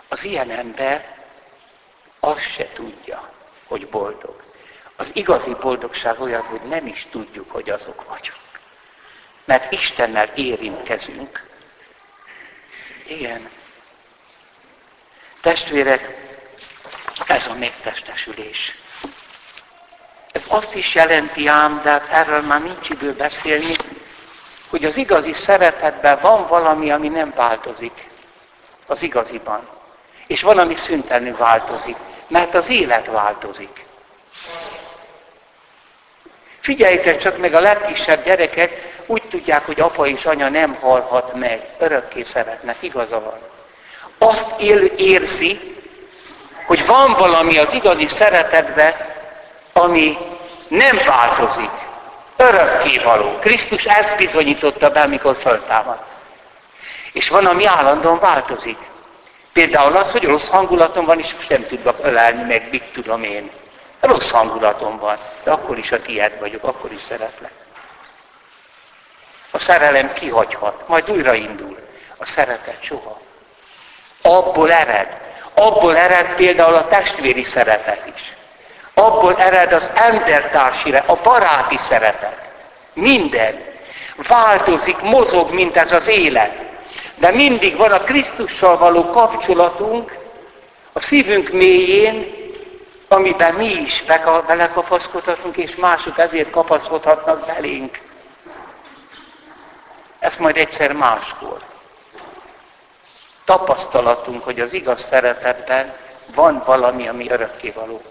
Az 0.08 0.24
ilyen 0.24 0.52
ember 0.52 1.18
azt 2.20 2.52
se 2.52 2.70
tudja, 2.74 3.32
hogy 3.68 3.88
boldog. 3.88 4.44
Az 4.96 5.10
igazi 5.14 5.56
boldogság 5.62 6.22
olyan, 6.22 6.42
hogy 6.42 6.62
nem 6.62 6.88
is 6.88 7.08
tudjuk, 7.12 7.52
hogy 7.52 7.70
azok 7.70 8.04
vagyunk. 8.04 8.60
Mert 9.46 9.72
Istennel 9.72 10.30
érintkezünk, 10.36 11.50
igen. 13.08 13.50
Testvérek, 15.42 16.18
ez 17.28 17.48
a 17.48 17.54
megtestesülés. 17.54 18.76
Ez 20.32 20.44
azt 20.48 20.76
is 20.76 20.96
jelenti 20.96 21.48
ám, 21.48 21.82
de 21.84 21.90
hát 21.90 22.08
erről 22.10 22.42
már 22.42 22.62
nincs 22.62 22.90
idő 22.90 23.14
beszélni, 23.14 23.76
hogy 24.70 24.86
az 24.86 24.98
igazi 24.98 25.34
szeretetben 25.34 26.20
van 26.22 26.48
valami, 26.48 26.92
ami 26.92 27.08
nem 27.08 27.34
változik. 27.36 28.10
Az 28.86 29.02
igaziban. 29.02 29.70
És 30.28 30.42
van, 30.42 30.58
ami 30.58 30.76
szüntelenül 30.76 31.38
változik. 31.38 31.96
Mert 32.28 32.54
az 32.54 32.70
élet 32.70 33.06
változik. 33.06 33.86
Figyeljétek 36.60 37.18
csak 37.18 37.38
meg 37.38 37.54
a 37.54 37.60
legkisebb 37.60 38.26
gyerekek, 38.26 38.95
úgy 39.06 39.24
tudják, 39.30 39.66
hogy 39.66 39.80
apa 39.80 40.08
és 40.08 40.26
anya 40.26 40.50
nem 40.50 40.78
halhat 40.82 41.34
meg, 41.34 41.70
örökké 41.78 42.24
szeretnek, 42.24 42.76
igaza 42.80 43.22
van. 43.22 43.40
Azt 44.30 44.60
él, 44.60 44.84
érzi, 44.86 45.76
hogy 46.66 46.86
van 46.86 47.14
valami 47.14 47.58
az 47.58 47.74
igazi 47.74 48.08
szeretetben, 48.08 48.94
ami 49.74 50.18
nem 50.68 51.00
változik, 51.06 51.72
örökké 52.38 52.98
való. 52.98 53.38
Krisztus 53.40 53.86
ezt 53.86 54.18
bizonyította 54.18 54.90
be, 54.90 55.02
amikor 55.02 55.36
föltámad. 55.36 55.98
És 57.14 57.30
van, 57.30 57.46
ami 57.46 57.66
állandóan 57.66 58.20
változik. 58.20 58.78
Például 59.54 59.96
az, 59.96 60.12
hogy 60.12 60.24
rossz 60.24 60.48
hangulatom 60.48 61.06
van, 61.06 61.20
és 61.20 61.34
most 61.34 61.50
nem 61.50 61.68
tudok 61.68 61.98
ölelni, 62.02 62.44
meg 62.44 62.68
mit 62.72 62.84
tudom 62.84 63.24
én. 63.24 63.52
Rossz 64.00 64.30
hangulatom 64.30 64.98
van, 64.98 65.18
de 65.44 65.52
akkor 65.52 65.78
is 65.78 65.92
a 65.92 66.02
tiéd 66.02 66.40
vagyok, 66.40 66.64
akkor 66.64 66.92
is 66.92 67.02
szeretlek. 67.08 67.52
A 69.56 69.60
szerelem 69.60 70.14
kihagyhat, 70.14 70.88
majd 70.88 71.12
újraindul. 71.12 71.78
A 72.18 72.26
szeretet 72.26 72.78
soha. 72.84 73.20
Abból 74.22 74.72
ered. 74.72 75.08
Abból 75.54 75.98
ered 75.98 76.36
például 76.36 76.74
a 76.74 76.88
testvéri 76.88 77.44
szeretet 77.44 78.02
is. 78.16 78.36
Abból 78.94 79.36
ered 79.38 79.74
az 79.74 79.90
embertársi, 79.94 80.96
a 81.06 81.16
baráti 81.24 81.78
szeretet. 81.78 82.38
Minden. 82.94 83.64
Változik, 84.28 85.00
mozog, 85.02 85.54
mint 85.54 85.78
ez 85.78 85.92
az 85.92 86.08
élet. 86.08 86.62
De 87.16 87.32
mindig 87.32 87.78
van 87.78 87.92
a 87.92 88.04
Krisztussal 88.04 88.78
való 88.78 89.10
kapcsolatunk, 89.10 90.18
a 90.94 91.02
szívünk 91.02 91.50
mélyén, 91.50 92.34
amiben 93.08 93.54
mi 93.54 93.66
is 93.66 94.04
belekapaszkodhatunk, 94.48 95.58
és 95.58 95.76
mások 95.76 96.18
ezért 96.18 96.50
kapaszkodhatnak 96.50 97.46
belénk. 97.46 98.00
Ezt 100.26 100.40
majd 100.40 100.58
egyszer 100.58 100.94
máskor. 100.94 101.62
Tapasztalatunk, 103.44 104.44
hogy 104.44 104.60
az 104.60 104.74
igaz 104.74 105.04
szeretetben 105.04 105.94
van 106.36 106.64
valami, 106.66 107.08
ami 107.08 107.30
örökkévaló. 107.30 108.02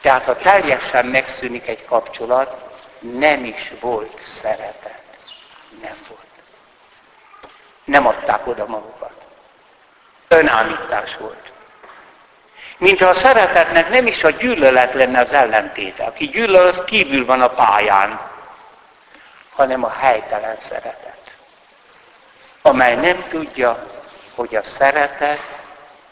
Tehát 0.00 0.24
ha 0.24 0.36
teljesen 0.36 1.06
megszűnik 1.06 1.66
egy 1.66 1.84
kapcsolat, 1.84 2.56
nem 2.98 3.44
is 3.44 3.72
volt 3.80 4.20
szeretet. 4.20 5.02
Nem 5.82 5.96
volt. 6.08 6.20
Nem 7.84 8.06
adták 8.06 8.46
oda 8.46 8.66
magukat. 8.66 9.14
Önállítás 10.28 11.16
volt. 11.16 11.52
Mint 12.78 12.98
ha 12.98 13.08
a 13.08 13.14
szeretetnek 13.14 13.88
nem 13.88 14.06
is 14.06 14.24
a 14.24 14.30
gyűlölet 14.30 14.94
lenne 14.94 15.20
az 15.20 15.32
ellentéte. 15.32 16.04
Aki 16.04 16.28
gyűlöl, 16.28 16.66
az 16.66 16.82
kívül 16.84 17.24
van 17.24 17.40
a 17.40 17.50
pályán, 17.50 18.20
hanem 19.50 19.84
a 19.84 19.90
helytelen 19.90 20.56
szeretet 20.60 21.05
amely 22.66 22.94
nem 22.94 23.24
tudja, 23.28 23.86
hogy 24.34 24.54
a 24.54 24.62
szeretet 24.62 25.40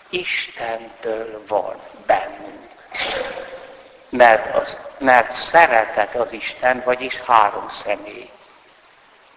Istentől 0.08 1.44
van 1.48 1.76
bennünk. 2.06 2.68
Mert, 4.08 4.56
az, 4.56 4.76
mert 4.98 5.34
szeretet 5.34 6.14
az 6.14 6.26
Isten, 6.32 6.82
vagyis 6.84 7.22
három 7.26 7.68
személy. 7.84 8.30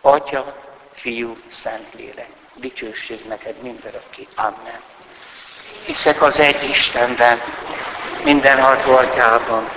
Atya, 0.01 0.55
Fiú, 0.93 1.37
Szentlélek. 1.51 2.29
Dicsőség 2.53 3.25
neked 3.27 3.61
mindörökké. 3.61 4.27
Amen. 4.35 4.81
Hiszek 5.85 6.21
az 6.21 6.39
egy 6.39 6.63
Istenben, 6.69 7.41
mindenható 8.23 8.95
atyában, 8.95 9.69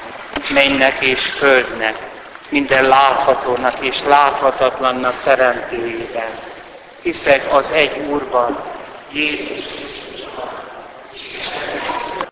mennek 0.50 1.00
és 1.00 1.26
földnek, 1.26 1.96
minden 2.48 2.84
láthatónak 2.84 3.78
és 3.80 4.02
láthatatlannak 4.02 5.22
teremtőjében. 5.22 6.49
Hiszek 7.02 7.52
az 7.52 7.70
egy 7.72 7.98
Úrban, 8.08 8.62
Jézus 9.12 9.89